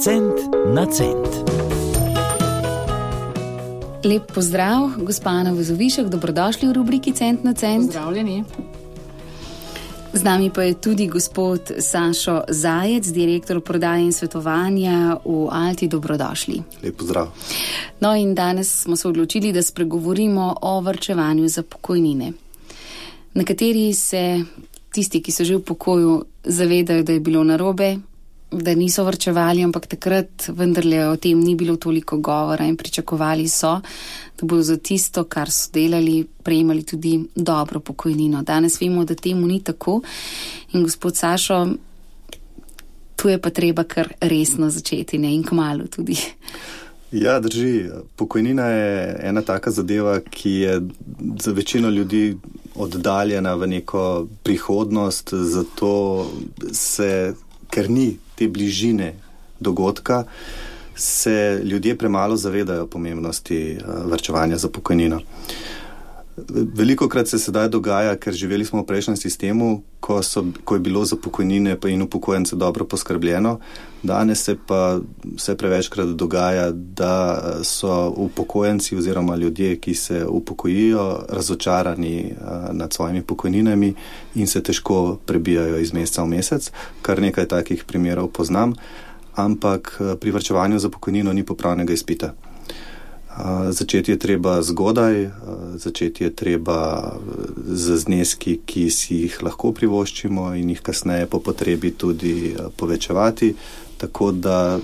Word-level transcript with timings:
Cent 0.00 0.36
na 0.74 0.86
cent. 0.86 1.28
Lep 4.04 4.32
pozdrav, 4.34 4.90
gospa 5.00 5.30
Ana 5.30 5.52
Vozovišek, 5.52 6.08
dobrodošli 6.12 6.68
v 6.68 6.72
rubriki 6.72 7.12
Cent 7.12 7.44
na 7.44 7.54
cent. 7.54 7.86
Pozdravljeni. 7.86 8.44
Z 10.12 10.22
nami 10.22 10.50
pa 10.50 10.62
je 10.62 10.74
tudi 10.74 11.06
gospod 11.06 11.72
Sašo 11.78 12.42
Zajec, 12.48 13.08
direktor 13.08 13.60
prodaje 13.60 14.04
in 14.04 14.12
svetovanja 14.12 15.16
v 15.24 15.48
Alti. 15.50 15.88
Dobrodošli. 15.88 16.62
Lep 16.82 16.96
pozdrav. 16.96 17.32
No, 18.00 18.14
in 18.14 18.34
danes 18.34 18.82
smo 18.82 18.96
se 18.96 19.08
odločili, 19.08 19.52
da 19.52 19.62
spregovorimo 19.62 20.56
o 20.62 20.80
vrčevanju 20.80 21.48
za 21.48 21.62
pokojnine. 21.62 22.32
Nekateri 23.34 23.94
se, 23.94 24.44
tisti, 24.92 25.22
ki 25.22 25.32
so 25.32 25.44
že 25.44 25.56
v 25.56 25.64
pokoju, 25.64 26.24
zavedajo, 26.44 27.02
da 27.02 27.12
je 27.12 27.20
bilo 27.20 27.44
narobe, 27.44 27.96
da 28.50 28.74
niso 28.74 29.04
vrčevali, 29.04 29.64
ampak 29.64 29.86
takrat 29.86 30.48
vendarle 30.48 31.08
o 31.08 31.16
tem 31.16 31.40
ni 31.40 31.54
bilo 31.54 31.76
toliko 31.76 32.18
govora 32.18 32.64
in 32.64 32.76
pričakovali 32.76 33.48
so, 33.48 33.80
da 34.38 34.46
bodo 34.46 34.62
za 34.62 34.76
tisto, 34.76 35.24
kar 35.24 35.50
so 35.50 35.70
delali, 35.72 36.26
prejemali 36.42 36.82
tudi 36.82 37.24
dobro 37.34 37.80
pokojnino. 37.80 38.42
Danes 38.42 38.80
vemo, 38.80 39.04
da 39.04 39.14
temu 39.14 39.46
ni 39.46 39.60
tako 39.62 40.00
in 40.72 40.82
gospod 40.82 41.16
Sašo, 41.16 41.66
tu 43.16 43.28
je 43.28 43.40
pa 43.40 43.50
treba 43.50 43.84
kar 43.84 44.12
resno 44.20 44.70
začeti 44.70 45.18
ne? 45.18 45.34
in 45.34 45.42
kmalo 45.44 45.86
tudi. 45.86 46.16
Ja, 47.12 47.40
drži. 47.40 47.84
Pokojnina 48.16 48.66
je 48.66 49.16
ena 49.22 49.42
taka 49.42 49.70
zadeva, 49.70 50.20
ki 50.20 50.50
je 50.50 50.80
za 51.40 51.52
večino 51.52 51.90
ljudi 51.90 52.36
oddaljena 52.74 53.54
v 53.54 53.66
neko 53.66 54.26
prihodnost, 54.42 55.30
zato 55.34 56.26
se, 56.72 57.34
ker 57.70 57.90
ni 57.90 58.16
te 58.36 58.48
bližine 58.48 59.14
dogodka, 59.60 60.24
se 60.96 61.60
ljudje 61.64 61.96
premalo 61.98 62.36
zavedajo 62.36 62.86
pomembnosti 62.86 63.78
vrčevanja 64.04 64.56
za 64.56 64.68
pokojnino. 64.68 65.20
Veliko 66.74 67.08
krat 67.08 67.28
se 67.28 67.38
sedaj 67.38 67.68
dogaja, 67.72 68.16
ker 68.20 68.34
živeli 68.36 68.64
smo 68.64 68.82
v 68.82 68.86
prejšnjem 68.86 69.16
sistemu, 69.16 69.82
ko, 70.04 70.18
so, 70.22 70.42
ko 70.64 70.76
je 70.76 70.80
bilo 70.84 71.04
za 71.04 71.16
pokojnine 71.16 71.78
in 71.88 72.02
upokojence 72.02 72.56
dobro 72.56 72.84
poskrbljeno. 72.84 73.58
Danes 74.02 74.44
se 74.44 74.56
pa 74.66 75.00
vse 75.36 75.56
prevečkrat 75.56 76.08
dogaja, 76.08 76.70
da 76.72 77.42
so 77.64 78.12
upokojenci 78.16 78.96
oziroma 78.96 79.36
ljudje, 79.36 79.78
ki 79.80 79.94
se 79.94 80.26
upokojijo, 80.26 81.24
razočarani 81.28 82.34
nad 82.72 82.92
svojimi 82.92 83.22
pokojninami 83.22 83.94
in 84.34 84.46
se 84.46 84.62
težko 84.62 85.18
prebijajo 85.26 85.78
iz 85.78 85.92
meseca 85.92 86.22
v 86.22 86.28
mesec. 86.36 86.70
Kar 87.02 87.20
nekaj 87.20 87.48
takih 87.48 87.84
primerov 87.84 88.28
poznam, 88.28 88.74
ampak 89.34 90.00
pri 90.20 90.30
vrčevanju 90.30 90.78
za 90.78 90.90
pokojnino 90.90 91.32
ni 91.32 91.44
popravnega 91.44 91.92
izpita. 91.92 92.34
Začeti 93.70 94.10
je 94.10 94.18
treba 94.18 94.62
zgodaj, 94.62 95.30
začeti 95.74 96.24
je 96.24 96.30
treba 96.34 97.12
z 97.66 97.96
zneski, 97.96 98.60
ki 98.66 98.90
si 98.90 99.14
jih 99.26 99.42
lahko 99.42 99.72
privoščimo 99.76 100.54
in 100.56 100.70
jih 100.72 100.80
kasneje 100.80 101.26
po 101.26 101.40
potrebi 101.44 101.90
tudi 101.92 102.56
povečevati, 102.76 103.54
tako 104.00 104.32
da, 104.32 104.78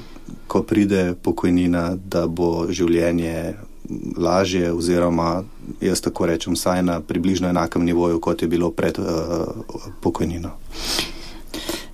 ko 0.46 0.62
pride 0.62 1.14
pokojnina, 1.22 1.96
da 1.96 2.26
bo 2.26 2.66
življenje 2.68 3.54
lažje 4.16 4.72
oziroma, 4.72 5.42
jaz 5.80 6.00
tako 6.00 6.26
rečem, 6.26 6.54
vsaj 6.54 6.82
na 6.82 7.00
približno 7.00 7.48
enakem 7.48 7.84
nivoju, 7.84 8.20
kot 8.20 8.42
je 8.42 8.48
bilo 8.48 8.70
pred 8.70 8.98
uh, 8.98 9.06
pokojnino. 10.00 10.50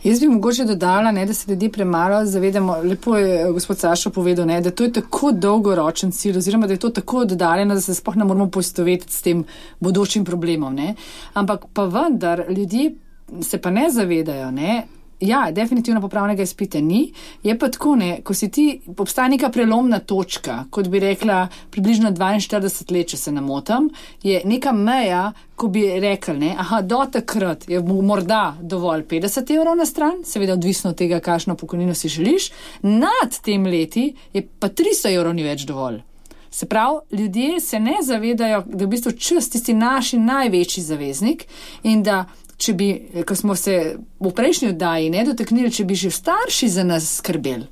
Jaz 0.05 0.21
bi 0.21 0.29
mogoče 0.29 0.65
dodala, 0.65 1.11
ne, 1.13 1.27
da 1.27 1.35
se 1.35 1.51
ljudje 1.51 1.73
premalo 1.73 2.25
zavedamo. 2.27 2.77
Lepo 2.85 3.17
je 3.17 3.53
gospod 3.53 3.79
Sašo 3.79 4.11
povedal, 4.11 4.47
ne, 4.47 4.61
da 4.61 4.71
to 4.71 4.85
je 4.85 4.93
tako 4.93 5.33
dolgoročen 5.33 6.13
cilj, 6.13 6.39
oziroma 6.39 6.67
da 6.67 6.73
je 6.73 6.79
to 6.79 6.89
tako 6.89 7.19
oddaljeno, 7.19 7.75
da 7.75 7.81
se 7.81 7.95
sploh 7.95 8.17
ne 8.17 8.25
moramo 8.25 8.51
poistovetiti 8.51 9.13
s 9.13 9.23
tem 9.23 9.45
bodočim 9.81 10.25
problemom. 10.25 10.75
Ne. 10.75 10.95
Ampak 11.35 11.64
pa 11.73 11.85
vendar 11.85 12.45
ljudje 12.48 12.95
se 13.42 13.58
pa 13.58 13.70
ne 13.70 13.91
zavedajo. 13.91 14.51
Ne, 14.51 14.87
Ja, 15.20 15.51
definitivno 15.51 16.01
popravnega 16.01 16.42
izpita 16.42 16.80
ni. 16.80 17.12
Je 17.42 17.58
pa 17.58 17.68
tako, 17.68 17.96
ne, 17.96 18.20
ko 18.23 18.34
si 18.34 18.48
ti 18.55 18.80
obstaja 18.96 19.29
neka 19.29 19.48
prelomna 19.51 19.98
točka, 19.98 20.64
kot 20.70 20.89
bi 20.89 21.01
rekla, 21.02 21.48
približno 21.70 22.12
42 22.14 22.92
let, 22.95 23.08
če 23.11 23.17
se 23.17 23.33
namotam, 23.34 23.89
je 24.23 24.40
neka 24.45 24.73
meja, 24.73 25.33
ko 25.58 25.73
bi 25.74 25.83
rekli, 26.01 26.36
ne, 26.39 26.52
aha, 26.58 26.80
do 26.86 27.02
takrat 27.12 27.67
je 27.68 27.80
morda 27.83 28.55
dovolj 28.62 29.02
50 29.11 29.57
evrov 29.57 29.74
na 29.77 29.86
stran, 29.86 30.23
seveda 30.24 30.55
odvisno 30.55 30.95
od 30.95 31.02
tega, 31.02 31.18
kakšno 31.20 31.57
pokojnino 31.58 31.95
si 31.98 32.08
želiš, 32.08 32.52
nad 32.83 33.40
tem 33.42 33.67
leti 33.67 34.12
je 34.33 34.46
pa 34.58 34.68
300 34.70 35.17
evrov 35.17 35.34
ni 35.34 35.42
več 35.42 35.67
dovolj. 35.67 36.05
Se 36.51 36.67
pravi, 36.67 36.98
ljudje 37.11 37.61
se 37.61 37.80
ne 37.80 37.98
zavedajo, 38.02 38.62
da 38.67 38.84
je 38.84 38.86
v 38.86 38.90
bistvu 38.90 39.12
čas 39.12 39.51
tisti 39.51 39.74
naš 39.74 40.12
največji 40.12 40.83
zaveznik 40.83 41.45
in 41.83 42.02
da 42.02 42.24
če 42.58 42.73
bi, 42.74 42.89
ko 43.27 43.35
smo 43.39 43.55
se 43.57 43.96
v 44.20 44.33
prejšnji 44.35 44.73
oddaji 44.74 45.11
ne 45.14 45.24
dotaknili, 45.24 45.70
če 45.73 45.85
bi 45.86 45.95
že 45.95 46.11
starši 46.11 46.69
za 46.69 46.85
nas 46.85 47.17
skrbeli 47.20 47.69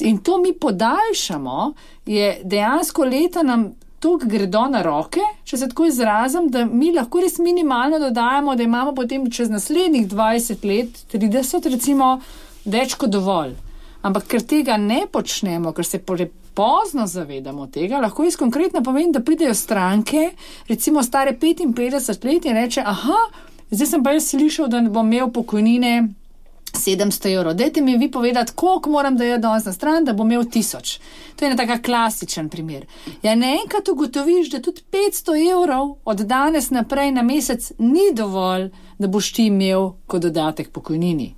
in 0.00 0.18
to 0.18 0.38
mi 0.38 0.52
podaljšamo, 0.52 1.72
je 2.06 2.40
dejansko 2.44 3.04
leta 3.04 3.42
nam 3.42 3.74
tok 3.98 4.24
gredo 4.24 4.66
na 4.68 4.82
roke, 4.82 5.20
če 5.44 5.56
se 5.56 5.68
tako 5.68 5.86
izrazim, 5.86 6.48
da 6.50 6.64
mi 6.64 6.92
lahko 6.92 7.20
res 7.20 7.38
minimalno 7.38 7.98
dodajamo, 7.98 8.56
da 8.56 8.62
imamo 8.62 8.94
potem 8.94 9.30
čez 9.30 9.50
naslednjih 9.50 10.08
20 10.08 10.66
let, 10.68 11.00
30 11.12 11.70
recimo, 11.72 12.18
več 12.64 12.94
kot 12.94 13.10
dovolj. 13.10 13.54
Ampak 14.02 14.26
ker 14.30 14.42
tega 14.42 14.76
ne 14.76 15.06
počnemo, 15.12 15.72
ker 15.72 15.86
se 15.86 15.98
pozno 16.56 17.06
zavedamo 17.06 17.66
tega, 17.72 17.98
lahko 18.00 18.24
jaz 18.24 18.36
konkretno 18.36 18.82
povem, 18.82 19.10
da 19.12 19.20
pridejo 19.20 19.54
stranke, 19.54 20.30
recimo 20.68 21.02
stare 21.02 21.34
55 21.40 22.24
let 22.24 22.46
in 22.46 22.56
reče, 22.56 22.84
aha, 22.86 23.18
Zdaj 23.70 23.86
sem 23.86 24.02
pa 24.02 24.12
jaz 24.14 24.30
slišal, 24.30 24.68
da 24.68 24.80
bom 24.80 25.12
imel 25.12 25.30
pokojnine 25.32 26.08
700 26.72 27.34
evrov. 27.34 27.54
Dajte 27.54 27.80
mi 27.80 27.96
vi 27.98 28.10
povedati, 28.10 28.52
koliko 28.52 28.90
moram 28.90 29.16
dati 29.16 29.42
danes 29.42 29.64
na 29.64 29.72
stran, 29.72 30.04
da 30.04 30.12
bom 30.12 30.32
imel 30.32 30.44
1000. 30.44 30.98
To 31.36 31.44
je 31.44 31.50
en 31.50 31.56
tak 31.56 31.84
klasičen 31.84 32.48
primer. 32.48 32.86
Ja, 33.22 33.34
naenkrat 33.34 33.88
ugotoviš, 33.88 34.50
da 34.50 34.62
tudi 34.62 34.82
500 34.92 35.52
evrov 35.52 35.96
od 36.04 36.20
danes 36.20 36.70
naprej 36.70 37.10
na 37.10 37.22
mesec 37.22 37.72
ni 37.78 38.12
dovolj, 38.14 38.70
da 38.98 39.08
boš 39.08 39.32
ti 39.32 39.46
imel 39.46 39.90
kot 40.06 40.22
dodatek 40.22 40.70
pokojnini. 40.70 41.34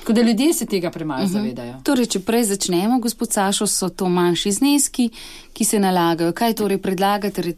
Tako 0.00 0.12
da 0.12 0.22
ljudje 0.22 0.52
se 0.52 0.66
tega 0.66 0.90
premalo 0.90 1.22
uh 1.22 1.28
-huh. 1.28 1.32
zavedajo. 1.32 1.74
Torej, 1.84 2.06
če 2.06 2.20
prej 2.20 2.44
začnemo, 2.44 2.98
gospod 2.98 3.32
Sašo, 3.32 3.66
so 3.66 3.88
to 3.88 4.08
manjši 4.08 4.52
zneski, 4.52 5.10
ki 5.52 5.64
se 5.64 5.78
nalagajo. 5.78 6.32
Kaj 6.32 6.54
torej 6.54 6.78
predlagate 6.78 7.52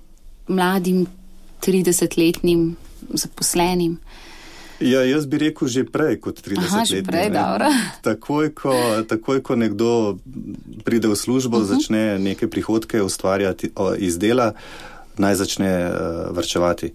mladim 0.49 1.07
30-letnim 1.61 2.77
zaposlenim. 3.09 3.99
Ja, 4.81 5.03
jaz 5.05 5.27
bi 5.27 5.39
rekel 5.39 5.69
že 5.69 5.85
prej 5.85 6.17
kot 6.25 6.41
30 6.41 6.65
Aha, 6.65 6.85
let. 6.89 7.07
Prej, 7.07 7.29
takoj, 8.01 8.49
ko, 8.57 8.73
takoj, 9.05 9.43
ko 9.45 9.57
nekdo 9.57 10.17
pride 10.85 11.09
v 11.09 11.17
službo, 11.17 11.61
uh 11.61 11.63
-huh. 11.63 11.77
začne 11.77 12.19
neke 12.19 12.49
prihodke 12.49 13.03
ustvarjati 13.03 13.71
iz 13.99 14.19
dela, 14.19 14.53
naj 15.17 15.35
začne 15.35 15.91
uh, 15.91 16.37
vrčevati. 16.37 16.93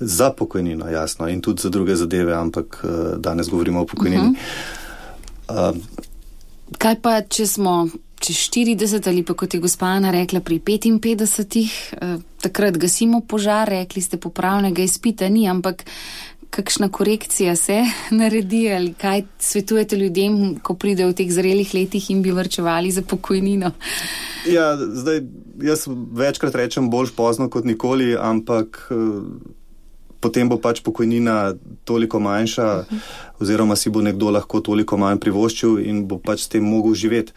Za 0.00 0.30
pokojnino, 0.30 0.88
jasno, 0.88 1.28
in 1.28 1.40
tudi 1.40 1.62
za 1.62 1.68
druge 1.68 1.96
zadeve, 1.96 2.34
ampak 2.34 2.84
uh, 2.84 3.18
danes 3.18 3.48
govorimo 3.48 3.80
o 3.80 3.86
pokojnini. 3.86 4.28
Uh 4.28 4.36
-huh. 5.48 5.70
uh, 5.70 5.76
Kaj 6.78 7.00
pa, 7.02 7.22
če 7.22 7.46
smo 7.46 7.88
čez 8.26 8.36
40 8.50 9.08
ali 9.08 9.22
pa 9.22 9.34
kot 9.34 9.54
je 9.54 9.60
gospana 9.60 10.10
rekla 10.10 10.40
pri 10.40 10.58
55, 10.58 11.70
eh, 11.92 12.16
takrat 12.42 12.78
gasimo 12.78 13.20
požar, 13.20 13.68
rekli 13.68 14.02
ste 14.02 14.16
popravnega 14.16 14.82
izpita 14.82 15.28
ni, 15.28 15.46
ampak 15.48 15.84
kakšna 16.50 16.88
korekcija 16.88 17.56
se 17.56 17.84
naredi 18.20 18.72
ali 18.72 18.94
kaj 18.94 19.22
svetujete 19.38 19.96
ljudem, 19.96 20.58
ko 20.58 20.74
pridejo 20.74 21.12
v 21.12 21.18
teh 21.20 21.30
zrelih 21.30 21.74
letih 21.74 22.10
in 22.10 22.22
bi 22.22 22.34
vrčevali 22.34 22.90
za 22.90 23.02
pokojnino? 23.02 23.70
Ja, 24.50 24.74
zdaj 24.76 25.22
jaz 25.62 25.86
večkrat 26.12 26.54
rečem 26.54 26.90
bolj 26.90 27.14
pozno 27.16 27.50
kot 27.50 27.64
nikoli, 27.64 28.16
ampak. 28.18 28.88
Eh, 28.90 29.62
potem 30.20 30.48
bo 30.48 30.56
pač 30.58 30.80
pokojnina 30.82 31.54
toliko 31.84 32.18
manjša, 32.18 32.62
-huh. 32.62 32.98
oziroma 33.38 33.76
si 33.76 33.90
bo 33.90 34.00
nekdo 34.02 34.30
lahko 34.30 34.60
toliko 34.60 34.96
manj 34.96 35.20
privoščil 35.20 35.78
in 35.86 36.08
bo 36.08 36.18
pač 36.18 36.40
s 36.40 36.48
tem 36.48 36.64
mogel 36.64 36.94
živeti. 36.94 37.32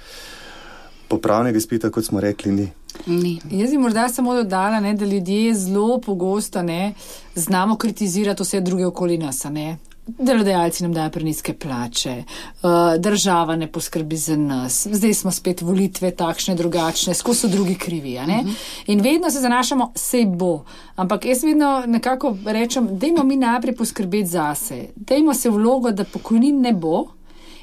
Popravnega 1.09 1.57
izpita, 1.57 1.89
kot 1.89 2.05
smo 2.05 2.19
rekli, 2.21 2.51
ni. 2.51 2.67
ni. 3.05 3.39
Jaz 3.51 3.71
bi 3.71 3.77
morda 3.77 4.09
samo 4.09 4.33
dodala, 4.33 4.79
ne, 4.79 4.93
da 4.93 5.05
ljudje 5.05 5.53
zelo 5.55 5.97
pogosto 6.01 6.61
ne, 6.61 6.93
znamo 7.35 7.77
kritizirati 7.77 8.43
vse 8.43 8.61
druge 8.61 8.85
okoli 8.85 9.17
nas. 9.17 9.43
Ne. 9.43 9.77
Delodajalci 10.17 10.83
nam 10.83 10.93
dajo 10.93 11.09
preniske 11.09 11.53
plače, 11.53 12.23
uh, 12.63 12.69
država 12.99 13.55
ne 13.55 13.67
poskrbi 13.71 14.17
za 14.17 14.35
nas, 14.37 14.87
zdaj 14.91 15.13
smo 15.13 15.31
spet 15.31 15.61
volitve 15.61 16.11
takšne, 16.11 16.55
drugačne, 16.55 17.13
skozi 17.13 17.39
so 17.39 17.47
drugi 17.47 17.75
krivi. 17.75 18.15
Uh 18.15 18.23
-huh. 18.23 18.53
In 18.87 19.01
vedno 19.01 19.29
se 19.29 19.39
zanašamo, 19.39 19.91
sej 19.95 20.25
bo. 20.25 20.63
Ampak 20.95 21.25
jaz 21.25 21.43
vedno 21.43 21.83
nekako 21.87 22.37
rečem, 22.45 22.87
dajmo 22.91 23.23
mi 23.23 23.35
najprej 23.35 23.75
poskrbeti 23.75 24.29
zase, 24.29 24.85
dajmo 24.95 25.33
se 25.33 25.49
vlogo, 25.49 25.91
da 25.91 26.03
pokojnin 26.03 26.61
ne 26.61 26.73
bo. 26.73 27.05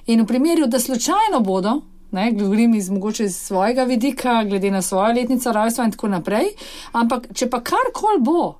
In 0.07 0.23
v 0.23 0.27
primeru, 0.27 0.67
da 0.67 0.81
slučajno 0.81 1.41
bodo, 1.41 1.81
Ne, 2.11 2.31
govorim 2.33 2.75
iz 2.75 2.91
mogoče 2.91 3.25
iz 3.25 3.37
svojega 3.37 3.85
vidika, 3.85 4.45
glede 4.45 4.71
na 4.71 4.83
svojo 4.83 5.13
letnico 5.13 5.53
rojstva 5.53 5.85
in 5.85 5.91
tako 5.91 6.09
naprej. 6.09 6.53
Ampak, 6.93 7.27
če 7.35 7.51
pa 7.51 7.61
karkoli 7.61 8.23
bo, 8.23 8.55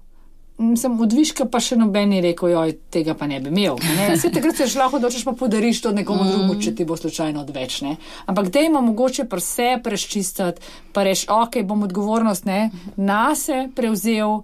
sem 0.57 0.95
odviška, 1.01 1.47
pa 1.53 1.61
še 1.61 1.77
noben 1.77 2.15
je 2.17 2.23
rekel, 2.25 2.51
joj, 2.55 2.73
tega 2.93 3.15
pa 3.19 3.29
ne 3.29 3.41
bi 3.45 3.53
imel. 3.53 3.77
Ne? 3.99 4.09
Vse 4.15 4.31
takrat 4.33 4.57
se 4.57 4.69
že 4.73 4.81
lahko 4.81 4.97
odločiš, 4.97 5.27
pa 5.29 5.37
podariš 5.37 5.83
to 5.85 5.93
nekomu 5.93 6.25
mm. 6.25 6.31
drugemu, 6.33 6.57
če 6.65 6.75
ti 6.79 6.87
bo 6.89 6.97
slučajno 6.97 7.45
odveč. 7.45 7.83
Ne? 7.85 7.97
Ampak 8.27 8.49
dejmo 8.55 8.81
mogoče 8.89 9.29
pa 9.29 9.41
vse 9.41 9.77
preščistati, 9.85 10.65
pa 10.97 11.05
reš, 11.05 11.27
ok, 11.29 11.61
bom 11.69 11.85
odgovornost 11.85 12.49
ne, 12.49 12.71
na 12.97 13.37
se 13.37 13.67
prevzel, 13.77 14.41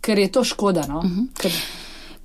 ker 0.00 0.22
je 0.22 0.30
to 0.32 0.46
škoda. 0.46 0.86
No? 0.88 1.02
Mm 1.02 1.10
-hmm. 1.10 1.28
ker... 1.42 1.60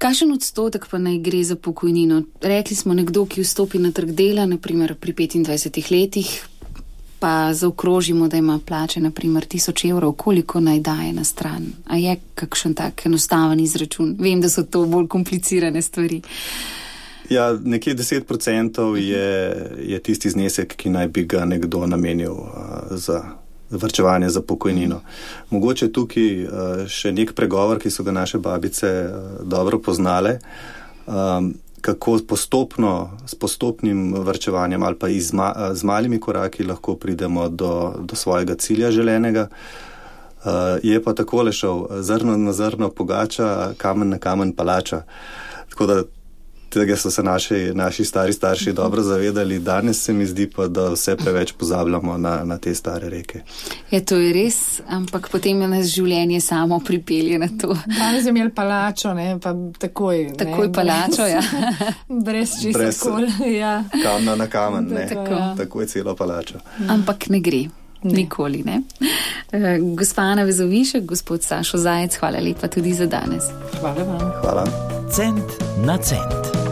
Kakšen 0.04 0.34
odstotek 0.36 0.88
pa 0.92 0.98
naj 1.00 1.18
gre 1.24 1.44
za 1.48 1.56
pokojnino? 1.56 2.24
Rekli 2.42 2.76
smo, 2.76 2.94
nekdo, 2.94 3.24
ki 3.26 3.40
vstopi 3.42 3.80
na 3.80 3.92
trg 3.96 4.10
dela, 4.12 4.44
naprimer 4.46 4.98
pri 5.00 5.14
25 5.14 5.92
letih, 5.92 6.32
pa 7.20 7.54
zaokrožimo, 7.54 8.28
da 8.28 8.38
ima 8.38 8.60
plače 8.66 9.00
naprimer 9.00 9.48
1000 9.48 9.90
evrov, 9.92 10.12
koliko 10.12 10.60
naj 10.60 10.80
daje 10.80 11.14
na 11.14 11.24
stran. 11.24 11.70
A 11.88 11.98
je 11.98 12.18
kakšen 12.36 12.74
tak 12.74 13.06
enostaven 13.06 13.60
izračun? 13.60 14.18
Vem, 14.20 14.42
da 14.42 14.50
so 14.50 14.64
to 14.64 14.84
bolj 14.86 15.08
komplicirane 15.08 15.82
stvari. 15.82 16.22
Ja, 17.30 17.54
nekje 17.64 17.96
10% 17.96 18.96
je, 18.96 19.56
je 19.88 20.00
tisti 20.04 20.30
znesek, 20.30 20.76
ki 20.76 20.90
naj 20.90 21.08
bi 21.08 21.24
ga 21.24 21.46
nekdo 21.46 21.88
namenil 21.88 22.32
uh, 22.32 22.52
za 22.92 23.24
vrčevanje 23.74 24.30
za 24.30 24.42
pokojnino. 24.42 25.02
Mogoče 25.50 25.92
tukaj 25.92 26.30
uh, 26.44 26.86
še 26.88 27.12
nek 27.12 27.34
pregovor, 27.34 27.82
ki 27.82 27.92
so 27.92 28.04
ga 28.04 28.16
naše 28.16 28.40
babice 28.40 28.94
uh, 29.06 29.44
dobro 29.44 29.80
poznale. 29.80 30.40
Um, 31.06 31.54
kako 31.84 32.20
postopno, 32.28 33.12
s 33.28 33.36
postopnim 33.36 34.14
vrčevanjem 34.24 34.84
ali 34.84 34.96
pa 34.96 35.10
izma, 35.10 35.50
z 35.74 35.84
malimi 35.84 36.20
koraki 36.20 36.64
lahko 36.64 36.96
pridemo 36.96 37.50
do, 37.50 37.94
do 38.00 38.16
svojega 38.16 38.56
cilja 38.56 38.92
želenega. 38.92 39.50
Uh, 40.44 40.80
je 40.84 41.04
pa 41.04 41.14
tako 41.14 41.44
le 41.44 41.52
šel, 41.52 41.86
zrno 42.00 42.38
na 42.38 42.54
zrno 42.54 42.90
pogača, 42.90 43.74
kamen 43.78 44.10
na 44.10 44.18
kamen 44.18 44.54
palača. 44.56 45.02
Tako 45.70 45.86
da 45.86 46.04
tega 46.74 46.98
so 46.98 47.12
se 47.12 47.24
naši, 47.24 47.72
naši 47.74 48.06
stari 48.06 48.34
starši 48.34 48.70
mhm. 48.70 48.76
dobro 48.76 49.02
zavedali, 49.02 49.60
danes 49.60 50.04
se 50.04 50.14
mi 50.14 50.26
zdi 50.26 50.50
pa, 50.50 50.68
da 50.68 50.90
vse 50.90 51.16
preveč 51.16 51.52
pozabljamo 51.52 52.18
na, 52.18 52.44
na 52.44 52.58
te 52.58 52.76
stare 52.76 53.10
reke. 53.10 53.42
Je 53.92 54.06
to 54.06 54.18
je 54.18 54.34
res, 54.34 54.82
ampak 54.88 55.30
potem 55.32 55.62
je 55.62 55.68
nas 55.68 55.86
življenje 55.88 56.42
samo 56.42 56.80
pripelje 56.80 57.40
na 57.40 57.48
to. 57.62 57.76
Danes 58.00 58.26
je 58.26 58.30
imel 58.30 58.50
palačo, 58.56 59.14
ne, 59.14 59.38
pa 59.42 59.54
takoj. 59.80 60.28
Takoj 60.38 60.68
ne, 60.68 60.74
palačo, 60.74 61.28
ja. 61.28 61.42
Brez 62.26 62.58
čisto 62.62 63.10
kol. 63.10 63.28
Ja. 63.54 63.84
Kamna 64.04 64.36
na 64.36 64.48
kamen, 64.48 64.88
ne. 64.90 65.06
Tako. 65.10 65.32
Ja. 65.32 65.54
Takoj 65.58 65.86
celo 65.88 66.16
palačo. 66.16 66.60
Ampak 66.90 67.30
ne 67.30 67.40
gre. 67.40 67.64
Ne. 68.04 68.14
Nikoli 68.14 68.64
ne. 68.66 68.82
Uh, 69.54 69.96
gospa 69.96 70.22
Ana 70.22 70.44
Vezovišek, 70.44 71.06
gospod 71.06 71.44
Sašo 71.44 71.78
Zajec, 71.78 72.18
hvala 72.20 72.40
lepa 72.44 72.68
tudi 72.68 72.94
za 72.94 73.06
danes. 73.06 73.44
Hvala 73.80 74.04
vam. 74.04 74.32
Hvala. 74.42 74.66
Cent 75.12 75.64
na 75.86 75.98
cent. 75.98 76.63